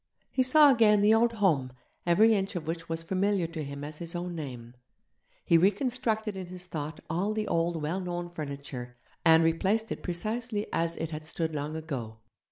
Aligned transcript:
He 0.31 0.41
saw 0.41 0.71
again 0.71 1.01
the 1.03 1.13
old 1.13 1.33
home, 1.33 1.73
every 2.07 2.33
inch 2.33 2.55
of 2.55 2.65
which 2.65 2.89
was 2.89 3.03
familiar 3.03 3.45
to 3.45 3.63
him 3.63 3.83
as 3.83 3.99
his 3.99 4.15
own 4.15 4.33
name; 4.33 4.73
he 5.45 5.59
reconstructed 5.59 6.35
in 6.35 6.47
his 6.47 6.65
thought 6.65 7.01
all 7.07 7.35
the 7.35 7.47
old 7.47 7.83
well 7.83 7.99
known 7.99 8.27
furniture, 8.27 8.97
and 9.23 9.43
replaced 9.43 9.91
it 9.91 10.01
precisely 10.01 10.65
as 10.73 10.97
it 10.97 11.11
had 11.11 11.27
stood 11.27 11.53
long 11.53 11.75
ago. 11.75 12.17